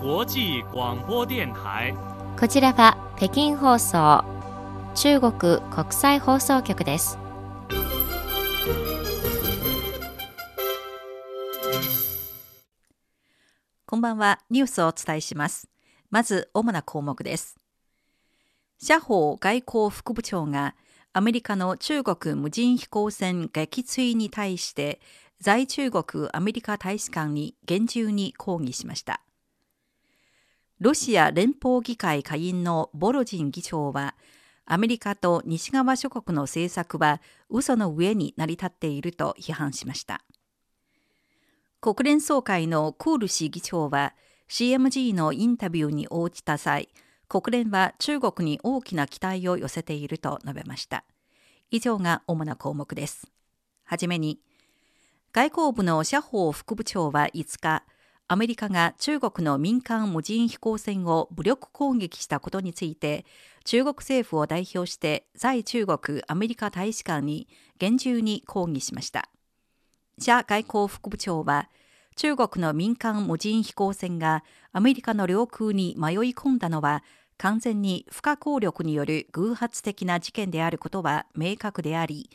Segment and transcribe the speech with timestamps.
[0.00, 1.92] 際广播電台
[2.38, 4.24] こちらは北京放送
[4.94, 7.18] 中国国際放送局です
[13.86, 14.38] こんばんは。
[14.50, 15.66] ニュースをお伝えします。
[16.10, 17.56] まず、主な項目です。
[18.78, 20.76] 謝鋒外交副部長が、
[21.14, 25.00] アメリカの中国無人飛行船撃墜に対して、
[25.40, 29.22] 在中国アメリカ大使館に厳重に抗議しました。
[30.80, 34.14] ロシア連邦議会下院のボロジン議長は、
[34.64, 40.22] アメリカと西側諸国の政策は嘘の上に成り立っていると批判しました。
[41.80, 44.14] 国連総会のクール氏議長は
[44.48, 46.88] CMG のインタビューに応じた際、
[47.28, 51.04] 国連は中国に大きな期待を寄せていると述べました。
[51.72, 53.26] 以上が主な項目です。
[53.84, 54.40] はじめに、
[55.32, 57.84] 外交部の謝鋒副部長は5日、
[58.30, 63.24] アメリカが中国の民間無人飛行船を武力攻撃したことについて、
[63.64, 67.48] 中国政府を代表して在中国アメリカ大使館に
[67.78, 69.30] 厳重に抗議しました。
[70.18, 71.70] 謝外交副部長は、
[72.16, 77.02] 中国の民間無人飛行船がアメリカの領空に迷い込んだのは、
[77.38, 82.28] 完全に不可抗力による偶発的な事件であることは明確であり、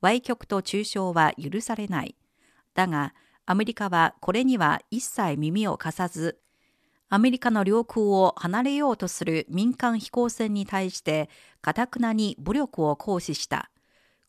[0.00, 2.14] 歪曲と中傷は許されない。
[2.74, 3.14] だが、
[3.50, 6.38] アメリカはこれには一切耳を貸さず、
[7.08, 11.28] アメリカの領空を離れようとする民間飛行船に対して、
[11.60, 13.72] かたくなに武力を行使した。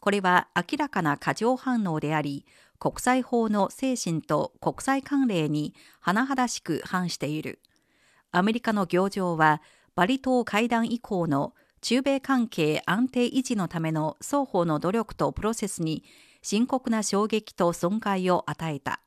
[0.02, 2.48] これは明らかな過剰反応であり、
[2.80, 7.60] 国際法の精神と国際慣例に甚だしく反している。
[8.32, 9.62] アメリカの行情は、
[9.94, 16.04] バリ島会談以降の中米関係安定維持のための双方の努力とプロセスに
[16.42, 19.00] 深刻な衝撃と損害を与えた。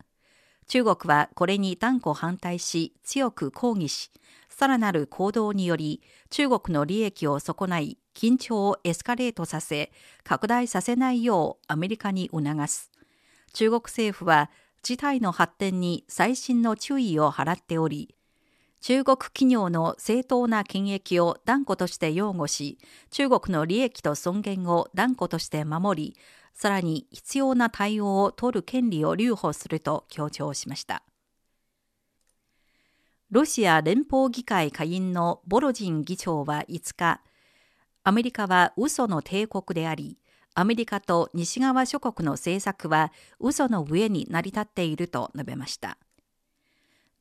[0.66, 4.10] 中国はこれに断固反対し、強く抗議し、
[4.48, 9.92] さらなる行動により中国の利益を損ない緊張をエスカレートさせ、
[10.22, 12.90] 拡大させないようアメリカに促す。
[13.52, 14.50] 中国政府は
[14.82, 18.14] 事態の発展に細心の注意を払っており、
[18.86, 22.78] 中国企業の正当な権益を断固として擁護し、
[23.10, 26.16] 中国の利益と尊厳を断固として守り、
[26.52, 31.02] さらに必要な対応を取る権利を留保すると強調しました。
[33.30, 37.22] ロシア連邦議会下院のボロジン議長は5日、
[38.02, 40.18] アメリカは嘘の帝国であり、
[40.54, 45.96] アメリカと西側諸国の政策は嘘の上に成り立っていると述べました。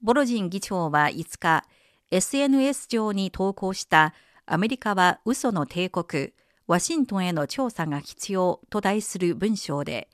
[0.03, 1.63] ボロジン議長は5日、
[2.11, 4.13] SNS 上に投稿した
[4.45, 6.33] アメリカは嘘の帝国、
[6.67, 10.09] ワシントンへの調査が必要と題する文章で、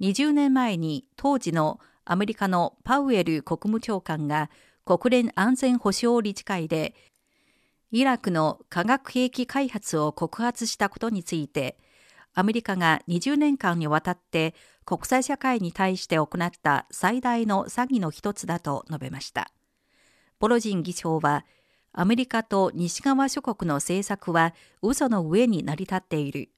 [0.00, 4.48] 20年前に当時のアメリカのパウエル国務長官が
[4.86, 6.94] 国連安全保障理事会で、
[7.90, 11.76] イラクの化学兵器開発を告発したことについて、
[12.38, 14.54] アメリカが20年間にわたって
[14.84, 19.50] 国際社会に対して行った最大の詐欺の一つだと述べました。
[20.38, 21.46] ボロジン議長は、
[21.94, 24.52] アメリカと西側諸国の政策は
[24.82, 26.50] 嘘の上に成り立っている。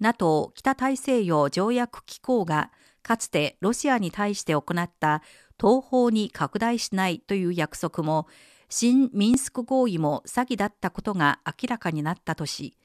[0.00, 2.72] NATO 北大西洋条約機構が
[3.04, 5.22] かつてロシアに対して行った
[5.60, 8.26] 東方に拡大しないという約束も、
[8.68, 12.76] 新ミンスク合意も詐欺だったことが明らかになったとし、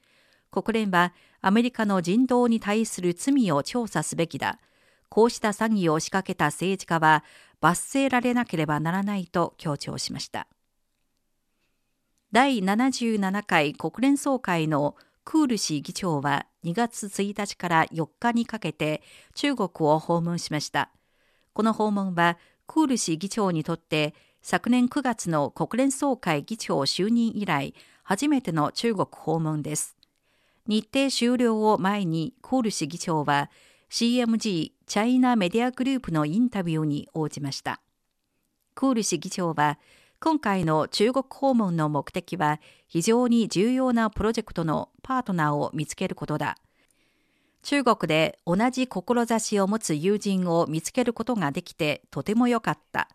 [0.52, 1.14] 国連は
[1.48, 4.58] アメリカの人道に対する罪を調査すべきだ。
[5.10, 7.24] こうした詐欺を仕掛けた政治家は
[7.62, 10.48] 罰せられなければならないと強調しました。
[12.32, 19.04] 第77回国連総会のクール氏議長は2月1日から4日にかけて
[19.36, 20.90] 中国を訪問しました。
[21.54, 29.95] この訪問はクール氏議長にとって昨年9月の国連総会議長就任以来初めての中国訪問です。
[30.68, 33.52] 日程終了を前にコール氏議長は
[33.92, 37.82] CMG チャイナメディアグループのインタビューに応じました。
[38.74, 39.78] コール氏議長は
[40.20, 46.58] 今回の中国訪問の目的は非常に重要なプロジェクトのパートナーを見つけることだ。
[47.62, 53.10] 中国で同じ志を持つ友人を見つけることができてとても良かった。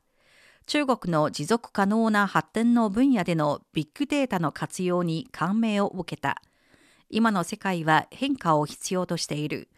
[0.67, 6.41] 中国の持続可能な発展の分野でのビッグデータの活用に感銘を受けた。
[7.11, 9.69] 今の世界は変化を必要としている。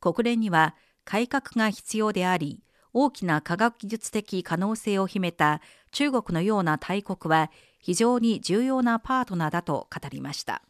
[0.00, 0.74] 国連には
[1.04, 2.62] 改革が必要であり、
[2.92, 5.60] 大きな科学技術的可能性を秘めた
[5.92, 10.62] 中国のような大国は非常に重要なパートナーだと語りました。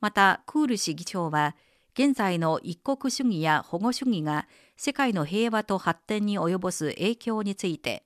[0.00, 1.54] また、クール氏議長は、
[1.94, 8.04] 現在の一国主義や保護主義が世界の平和と発展に及ぼす影響について、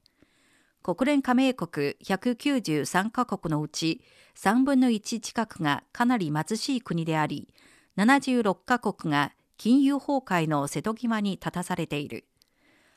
[0.87, 4.03] 国連加盟国193カ国のうち
[4.37, 7.49] 3分の1近くがかなり貧しい国であり、
[7.97, 12.29] 76カ国が金融崩壊の瀬戸際に立たされている。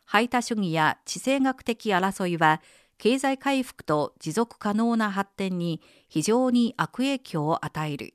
[0.06, 2.62] 排他主義や地政学的争いは
[3.00, 8.14] 経済回復と持続可能な発展に非常に悪影響を与える。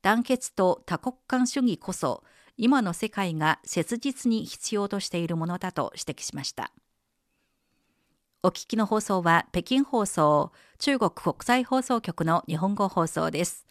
[0.00, 2.24] 団結と多国間主義こそ
[2.56, 6.72] 今の世界が切実に必要としているものだと指摘しました。
[8.44, 10.50] お聞きの放送は北京放送、
[10.80, 13.64] 中国国際放送局の日本語放送です。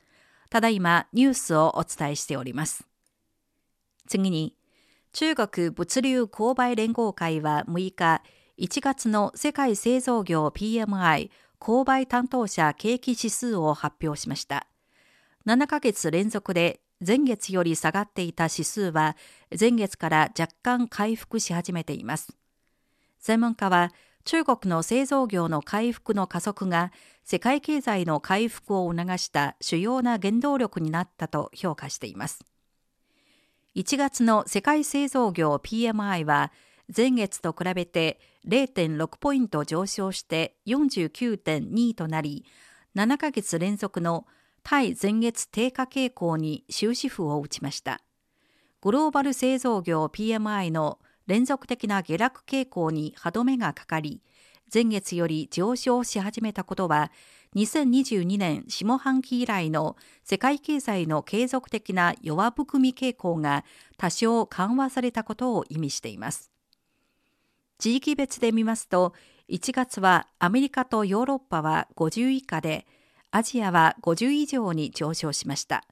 [0.49, 2.87] ただいまニュースをお伝えしております。
[4.07, 4.55] 次に、
[5.11, 8.21] 中国物流購買連合会は6日、
[8.59, 14.67] 1月の世界製造業 PMI 購買担当者景気指数を発表しました。
[15.45, 19.17] 7ヶ月連続で前月より下がっていた指数は
[19.59, 22.37] 前月から若干回復し始めています。
[23.19, 23.91] 専門家は
[24.23, 26.91] 中国の製造業の回復の加速が
[27.23, 32.45] 世界経済の回復を促した主要な原動力になったと評価しています。
[33.75, 36.51] 1月の世界製造業 PMI は
[36.95, 42.45] 前月と比べて0.6ポイント上昇して49.2となり、
[42.95, 44.25] 7ヶ月連続の
[44.63, 48.01] 対前月低下傾向に終止符を打ちました。
[48.81, 54.21] グローバル製造業 PMI の連続的な下落傾向に歯止めがかかり、
[54.73, 57.11] 前月より上昇し始めたことは、
[57.55, 63.65] 2022年下半期以来の世界経済の継続的な弱含み傾向が
[63.97, 66.49] 多少緩和されたことを意味しています。
[67.77, 69.13] 地域別で見ますと、
[69.49, 72.87] 1月はアメリカとヨーロッパは50以下で、
[73.31, 75.83] アジアは50以上に上昇しました。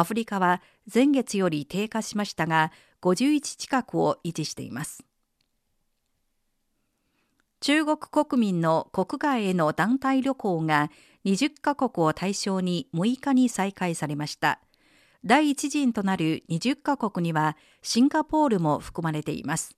[0.00, 0.62] アフリカは
[0.92, 5.04] 前月より低下しましたが、51近くを維持しています。
[7.60, 10.90] 中国国民の国外への団体旅行が
[11.26, 14.60] 20カ国を対象に6日に再開されました。
[15.22, 19.76] 第一陣となる20カ国にはシンガポールも含まれています。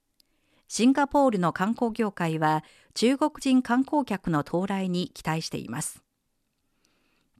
[0.68, 2.62] シンガポールの観光業界は
[2.94, 6.04] 中国人観光客の到来に期待しています。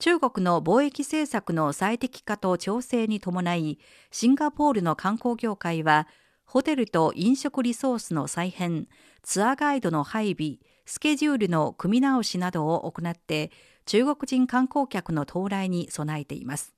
[0.03, 3.79] 中国の貿易政策の最適化と調整に伴い、
[4.11, 6.09] シンガポールの観光業界は、
[6.45, 8.89] ホテルと飲食リソースの再編、
[9.23, 13.53] ツアーガイドの配備、スケジュールの組み直しなどを行って、
[13.87, 16.75] 中国人観光客の到来に備えています。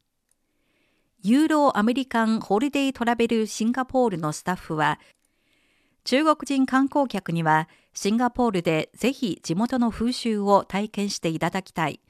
[1.22, 5.00] ユーロアメリカンホリデートラベルシンガポールのスタッフは、
[6.04, 12.03] 中国人観光客にはシンガポールでぜひ地元の風習を体験していただきたい。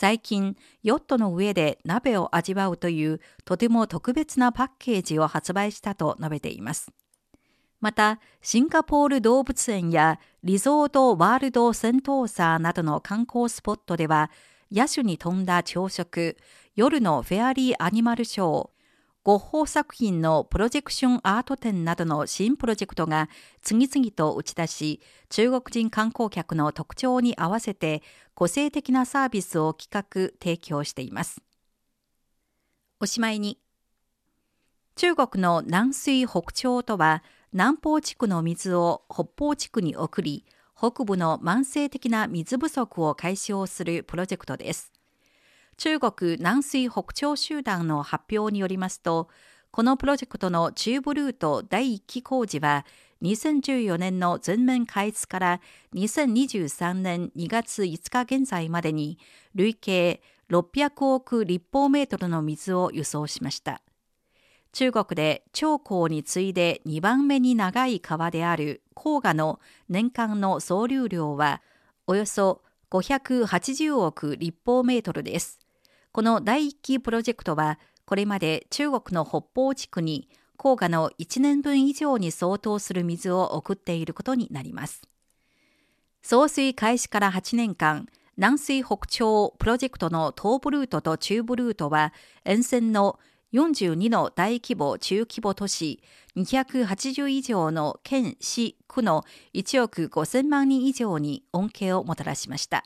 [0.00, 6.92] 最近、ヨットの上で鍋を味わうというとても特別なパッケージを発売したと述べています。
[7.80, 14.30] また、シンガポール動物園やリゾートワールドセントーサーなどの観光スポットでは、
[14.70, 16.36] 野手に富んだ朝食、
[16.76, 18.70] 夜のフェアリーアニマルショー、
[19.28, 23.28] ゴッホ作品のプロジェクションアート展などの新プロジェクトが
[23.60, 31.42] 次々と打ち出し、中国人観光客の特徴に合わせて個性的なサービスを企画、提供しています。
[33.00, 33.58] おしまいに、
[34.96, 44.97] 中国の南水北朝とは、南方地区の水を北方地区に送り、北部の慢性的な水不足を解消するプロジェクトです。
[45.78, 49.28] 中国南水北朝集団の発表によりますと、
[49.70, 52.84] このプロジェクトの中部ルート第1期工事は、
[53.22, 55.60] 2014年の全面開通から
[55.94, 59.20] 2023年2月5日現在までに
[59.54, 60.20] 累計
[60.50, 63.80] 600億立方メートルの水を輸送しました。
[64.72, 71.62] 中国で長江に次いで2番目に長い川である黄河の年間の総流量は
[72.08, 75.60] およそ580億立方メートルです。
[76.18, 85.02] この第1期プロジェクトは、これまで中国の北方地区に黄河の1年分以上に相当する水を送っていることになります。
[86.20, 92.12] 送水開始から8年間、南水北朝プロジェクトの東部ルートと中部ルートは
[92.44, 93.20] 沿線の
[93.52, 96.02] 42の大規模中規模都市
[96.36, 102.82] 280以上の県市区の1億5000万人以上に恩恵をもたらしました。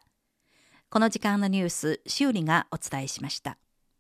[0.93, 3.57] この時間のニュース、修理がお伝えしました。